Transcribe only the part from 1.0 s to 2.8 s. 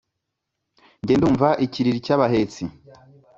Njye ndumva ikiriri cy’abahetsi